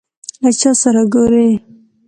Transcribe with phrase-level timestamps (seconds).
[0.41, 1.49] له چا سره ګورې؟